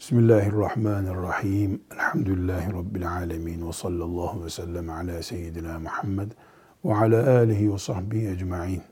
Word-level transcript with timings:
Bismillahirrahmanirrahim. 0.00 1.82
Elhamdülillahi 1.92 2.72
Rabbil 2.72 3.10
alemin. 3.10 3.68
Ve 3.68 3.72
sallallahu 3.72 4.44
ve 4.44 4.50
sellem 4.50 4.90
ala 4.90 5.22
seyyidina 5.22 5.78
Muhammed 5.78 6.30
ve 6.84 6.94
ala 6.94 7.36
alihi 7.38 7.72
ve 7.72 7.78
sahbihi 7.78 8.28
ecma'in. 8.28 8.82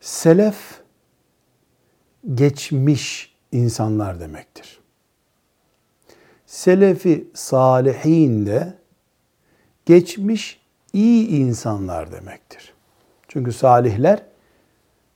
Selef, 0.00 0.80
geçmiş 2.34 3.34
insanlar 3.52 4.20
demektir. 4.20 4.80
Selefi 6.46 7.30
salihin 7.34 8.46
de 8.46 8.78
geçmiş 9.86 10.60
iyi 10.92 11.28
insanlar 11.28 12.12
demektir. 12.12 12.74
Çünkü 13.28 13.52
salihler, 13.52 14.22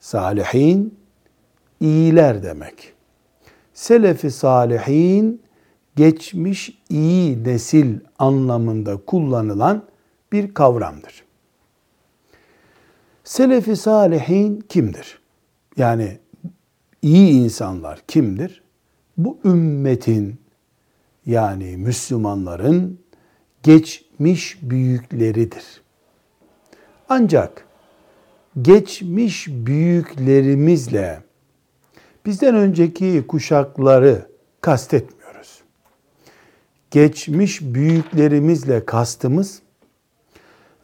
salihin, 0.01 0.99
iyiler 1.81 2.43
demek. 2.43 2.96
Selefi 3.77 4.31
salihin 4.31 5.43
geçmiş 5.97 6.79
iyi 6.89 7.45
nesil 7.45 7.99
anlamında 8.19 8.97
kullanılan 8.97 9.85
bir 10.33 10.55
kavramdır. 10.55 11.25
Selefi 13.25 13.77
salihin 13.77 14.61
kimdir? 14.69 15.19
Yani 15.77 16.19
iyi 17.03 17.33
insanlar 17.33 18.01
kimdir? 18.09 18.63
Bu 19.17 19.39
ümmetin 19.45 20.41
yani 21.27 21.77
Müslümanların 21.77 22.99
geçmiş 23.63 24.59
büyükleridir. 24.63 25.83
Ancak 27.09 27.67
geçmiş 28.63 29.49
büyüklerimizle 29.49 31.26
bizden 32.27 32.55
önceki 32.55 33.25
kuşakları 33.29 34.29
kastetmiyoruz. 34.61 35.63
Geçmiş 36.91 37.63
büyüklerimizle 37.63 38.85
kastımız 38.85 39.63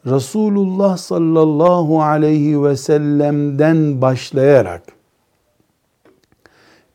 Resulullah 0.05 0.97
sallallahu 0.97 2.01
aleyhi 2.01 2.63
ve 2.63 2.77
sellem'den 2.77 4.01
başlayarak 4.01 4.83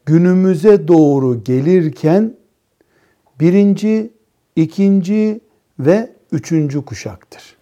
günümüze 0.07 0.89
doğru 0.89 1.45
gelirken 1.45 2.35
birinci, 3.41 4.13
ikinci 4.57 5.41
ve 5.79 6.13
üçüncü 6.33 6.85
kuşaktır. 6.85 7.57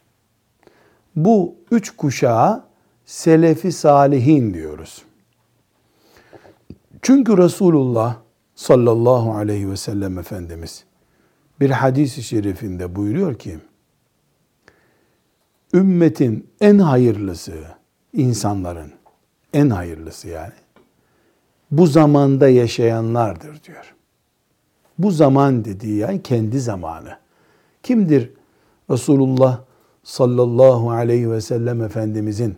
Bu 1.17 1.55
üç 1.71 1.91
kuşağa 1.97 2.67
Selefi 3.07 3.73
Salihin 3.73 4.55
diyoruz. 4.55 5.03
Çünkü 7.07 7.39
Resulullah 7.39 8.17
sallallahu 8.55 9.35
aleyhi 9.35 9.71
ve 9.71 9.77
sellem 9.77 10.19
Efendimiz 10.19 10.85
bir 11.61 11.71
hadis-i 11.71 12.23
şerifinde 12.23 12.97
buyuruyor 12.97 13.35
ki, 13.35 13.59
ümmetin 15.75 16.51
en 16.61 16.79
hayırlısı, 16.79 17.53
insanların 18.13 18.93
en 19.53 19.71
hayırlısı 19.71 20.29
yani, 20.29 20.53
bu 21.71 21.87
zamanda 21.87 22.49
yaşayanlardır 22.49 23.63
diyor. 23.63 23.95
Bu 24.99 25.11
zaman 25.11 25.65
dediği 25.65 25.97
yani 25.97 26.23
kendi 26.23 26.61
zamanı. 26.61 27.19
Kimdir 27.83 28.31
Resulullah 28.91 29.61
sallallahu 30.03 30.91
aleyhi 30.91 31.31
ve 31.31 31.41
sellem 31.41 31.83
Efendimizin 31.83 32.57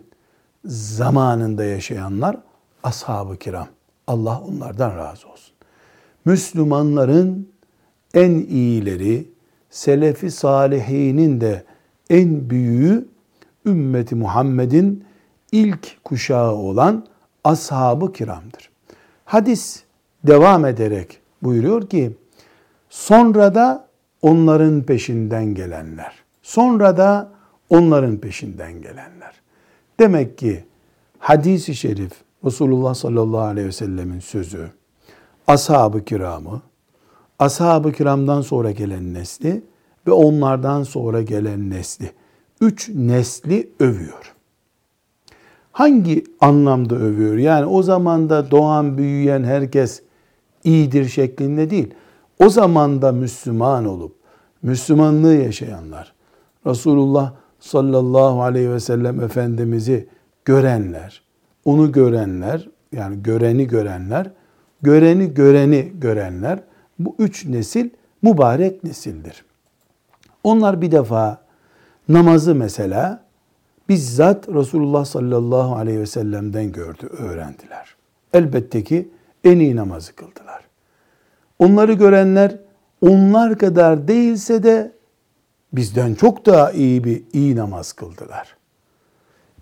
zamanında 0.65 1.63
yaşayanlar? 1.63 2.37
Ashab-ı 2.83 3.37
kiram. 3.37 3.67
Allah 4.09 4.41
onlardan 4.47 4.97
razı 4.97 5.29
olsun. 5.29 5.53
Müslümanların 6.25 7.49
en 8.13 8.31
iyileri, 8.31 9.29
selefi 9.69 10.31
salihinin 10.31 11.41
de 11.41 11.63
en 12.09 12.49
büyüğü 12.49 13.07
ümmeti 13.65 14.15
Muhammed'in 14.15 15.05
ilk 15.51 16.03
kuşağı 16.03 16.51
olan 16.51 17.05
ashab-ı 17.43 18.13
kiramdır. 18.13 18.69
Hadis 19.25 19.83
devam 20.23 20.65
ederek 20.65 21.19
buyuruyor 21.41 21.89
ki 21.89 22.11
sonra 22.89 23.55
da 23.55 23.87
onların 24.21 24.83
peşinden 24.83 25.45
gelenler. 25.45 26.13
Sonra 26.41 26.97
da 26.97 27.31
onların 27.69 28.17
peşinden 28.17 28.81
gelenler. 28.81 29.33
Demek 29.99 30.37
ki 30.37 30.65
hadisi 31.19 31.75
şerif 31.75 32.11
Resulullah 32.45 32.93
sallallahu 32.93 33.41
aleyhi 33.41 33.67
ve 33.67 33.71
sellemin 33.71 34.19
sözü, 34.19 34.71
ashab-ı 35.47 36.05
kiramı, 36.05 36.61
ashab-ı 37.39 37.91
kiramdan 37.91 38.41
sonra 38.41 38.71
gelen 38.71 39.13
nesli 39.13 39.63
ve 40.07 40.11
onlardan 40.11 40.83
sonra 40.83 41.21
gelen 41.21 41.69
nesli, 41.69 42.11
üç 42.61 42.89
nesli 42.89 43.69
övüyor. 43.79 44.35
Hangi 45.71 46.23
anlamda 46.41 46.95
övüyor? 46.95 47.35
Yani 47.37 47.65
o 47.65 47.83
zamanda 47.83 48.51
doğan, 48.51 48.97
büyüyen 48.97 49.43
herkes 49.43 50.01
iyidir 50.63 51.09
şeklinde 51.09 51.69
değil. 51.69 51.93
O 52.39 52.49
zamanda 52.49 53.11
Müslüman 53.11 53.85
olup, 53.85 54.15
Müslümanlığı 54.61 55.35
yaşayanlar, 55.35 56.13
Resulullah 56.65 57.33
sallallahu 57.59 58.41
aleyhi 58.41 58.71
ve 58.71 58.79
sellem 58.79 59.21
Efendimiz'i 59.21 60.09
görenler, 60.45 61.28
onu 61.65 61.91
görenler, 61.91 62.69
yani 62.91 63.23
göreni 63.23 63.67
görenler, 63.67 64.31
göreni 64.81 65.33
göreni 65.33 65.91
görenler, 65.99 66.59
bu 66.99 67.15
üç 67.19 67.45
nesil 67.45 67.89
mübarek 68.21 68.83
nesildir. 68.83 69.45
Onlar 70.43 70.81
bir 70.81 70.91
defa 70.91 71.41
namazı 72.09 72.55
mesela 72.55 73.23
bizzat 73.89 74.49
Resulullah 74.49 75.05
sallallahu 75.05 75.75
aleyhi 75.75 75.99
ve 75.99 76.05
sellem'den 76.05 76.71
gördü, 76.71 77.07
öğrendiler. 77.07 77.95
Elbette 78.33 78.83
ki 78.83 79.09
en 79.43 79.59
iyi 79.59 79.75
namazı 79.75 80.15
kıldılar. 80.15 80.63
Onları 81.59 81.93
görenler 81.93 82.59
onlar 83.01 83.57
kadar 83.57 84.07
değilse 84.07 84.63
de 84.63 84.91
bizden 85.73 86.15
çok 86.15 86.45
daha 86.45 86.71
iyi 86.71 87.03
bir 87.03 87.23
iyi 87.33 87.55
namaz 87.55 87.93
kıldılar. 87.93 88.58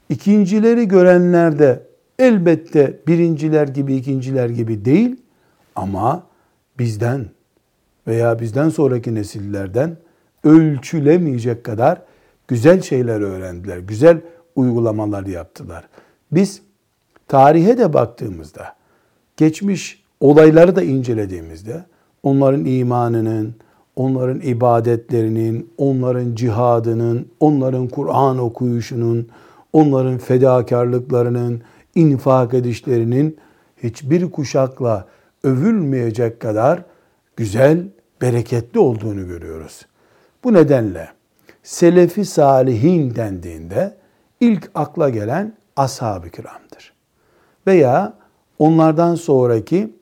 İkincileri 0.10 0.88
görenler 0.88 1.60
de 1.60 1.84
elbette 2.20 3.00
birinciler 3.08 3.68
gibi 3.68 3.96
ikinciler 3.96 4.50
gibi 4.50 4.86
değil 4.86 5.16
ama 5.76 6.24
bizden 6.80 7.26
veya 8.08 8.40
bizden 8.40 8.70
sonraki 8.70 9.16
nesillerden 9.16 9.98
ölçülemeyecek 10.44 11.64
kadar 11.64 12.02
güzel 12.48 12.82
şeyler 12.82 13.22
öğrendiler. 13.22 13.78
Güzel 13.78 14.22
uygulamalar 14.56 15.26
yaptılar. 15.26 15.88
Biz 16.32 16.62
tarihe 17.28 17.78
de 17.78 17.94
baktığımızda, 17.94 18.76
geçmiş 19.38 20.04
olayları 20.20 20.76
da 20.76 20.84
incelediğimizde 20.84 21.86
onların 22.24 22.66
imanının, 22.66 23.56
onların 23.96 24.42
ibadetlerinin, 24.42 25.70
onların 25.78 26.36
cihadının, 26.36 27.28
onların 27.40 27.88
Kur'an 27.88 28.38
okuyuşunun, 28.38 29.28
onların 29.74 30.18
fedakarlıklarının, 30.18 31.62
infak 31.96 32.54
edişlerinin 32.54 33.38
hiçbir 33.84 34.32
kuşakla 34.32 35.08
övülmeyecek 35.44 36.40
kadar 36.40 36.84
güzel, 37.36 37.88
bereketli 38.22 38.80
olduğunu 38.80 39.28
görüyoruz. 39.28 39.86
Bu 40.44 40.54
nedenle 40.54 41.10
selefi 41.64 42.26
salihin 42.26 43.16
dendiğinde 43.16 43.98
ilk 44.40 44.72
akla 44.76 45.10
gelen 45.10 45.54
ashab-ı 45.76 46.30
kiramdır. 46.30 46.94
Veya 47.68 48.14
onlardan 48.60 49.16
sonraki 49.16 49.94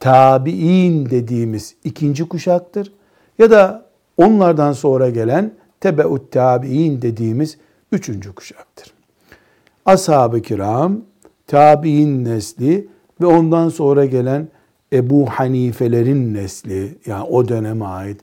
tabi'in 0.00 1.10
dediğimiz 1.10 1.74
ikinci 1.84 2.28
kuşaktır. 2.28 2.92
Ya 3.38 3.50
da 3.50 3.86
onlardan 4.16 4.72
sonra 4.72 5.10
gelen 5.10 5.54
tebeut 5.80 6.32
tabi'in 6.32 7.02
dediğimiz 7.02 7.58
üçüncü 7.94 8.32
kuşaktır. 8.32 8.94
Ashab-ı 9.86 10.42
kiram, 10.42 11.00
tabi'in 11.46 12.24
nesli 12.24 12.88
ve 13.20 13.26
ondan 13.26 13.68
sonra 13.68 14.04
gelen 14.04 14.48
Ebu 14.92 15.26
Hanifelerin 15.26 16.34
nesli, 16.34 16.98
yani 17.06 17.22
o 17.22 17.48
döneme 17.48 17.84
ait 17.84 18.20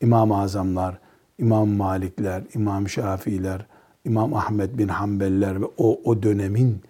İmam-ı 0.00 0.40
Azamlar, 0.40 0.98
İmam 1.38 1.68
Malikler, 1.68 2.42
İmam 2.54 2.88
Şafiiler, 2.88 3.66
İmam 4.04 4.34
Ahmet 4.34 4.78
bin 4.78 4.88
Hanbeller 4.88 5.62
ve 5.62 5.64
o, 5.76 6.00
o 6.04 6.22
dönemin 6.22 6.80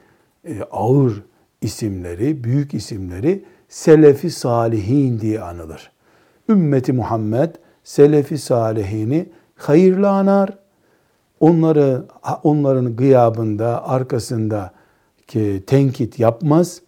e, 0.45 0.63
ağır 0.71 1.23
isimleri, 1.61 2.45
büyük 2.45 2.75
isimleri 2.75 3.45
Selefi 3.69 4.31
Salihin 4.31 5.21
diye 5.21 5.41
anılır. 5.41 5.91
Ümmeti 6.49 6.93
Muhammed 6.93 7.55
Selefi 7.85 8.39
Salihini 8.39 9.27
hayırlı 9.57 10.11
anar. 10.11 10.62
Onları 11.43 12.03
onların 12.43 12.97
gıyabında, 12.97 13.89
arkasında 13.89 14.71
ki 15.27 15.63
tenkit 15.67 16.19
yapmaz. 16.19 16.81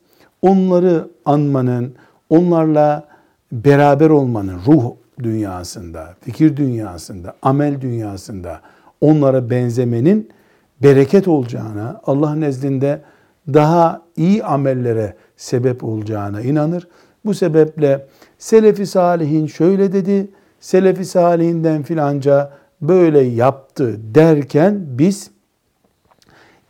Onları 0.42 1.08
anmanın, 1.24 1.94
onlarla 2.30 3.08
beraber 3.52 4.10
olmanın 4.10 4.58
ruh 4.66 4.92
dünyasında, 5.22 6.14
fikir 6.20 6.56
dünyasında, 6.56 7.34
amel 7.42 7.80
dünyasında 7.80 8.60
onlara 9.00 9.50
benzemenin 9.50 10.30
bereket 10.82 11.28
olacağına, 11.28 12.00
Allah 12.04 12.34
nezdinde 12.34 13.00
daha 13.48 14.02
iyi 14.16 14.44
amellere 14.44 15.14
sebep 15.36 15.84
olacağına 15.84 16.40
inanır. 16.40 16.88
Bu 17.24 17.34
sebeple 17.34 18.06
Selefi 18.38 18.86
Salihin 18.86 19.46
şöyle 19.46 19.92
dedi, 19.92 20.28
Selefi 20.60 21.04
Salihinden 21.04 21.82
filanca 21.82 22.63
böyle 22.88 23.20
yaptı 23.20 24.00
derken 24.14 24.84
biz 24.88 25.30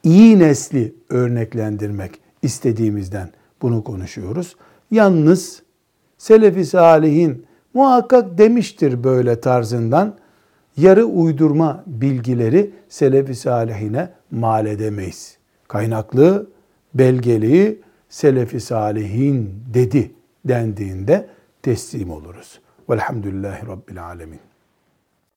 iyi 0.03 0.39
nesli 0.39 0.95
örneklendirmek 1.09 2.21
istediğimizden 2.43 3.31
bunu 3.63 3.85
konuşuyoruz. 3.85 4.57
Yalnız 4.91 5.63
Selefi 6.19 6.65
Salihin 6.65 7.47
muhakkak 7.75 8.39
demiştir 8.39 9.05
böyle 9.05 9.41
tarzından 9.41 10.15
yarı 10.77 11.05
uydurma 11.05 11.85
bilgileri 11.87 12.71
Selefi 12.89 13.35
Salihine 13.35 14.11
mal 14.31 14.67
edemeyiz. 14.67 15.39
Kaynaklı, 15.69 16.47
belgeli 16.95 17.81
Selefi 18.09 18.61
Salihin 18.61 19.51
dedi 19.75 20.11
dendiğinde 20.45 21.29
teslim 21.63 22.11
oluruz. 22.11 22.61
Velhamdülillahi 22.91 23.67
Rabbil 23.67 24.05
Alemin. 24.05 24.41